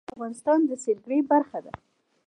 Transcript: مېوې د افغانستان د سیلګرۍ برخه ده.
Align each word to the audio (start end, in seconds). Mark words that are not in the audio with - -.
مېوې 0.03 0.09
د 0.11 0.11
افغانستان 0.15 0.59
د 0.69 0.71
سیلګرۍ 0.83 1.19
برخه 1.31 1.59
ده. 1.65 1.73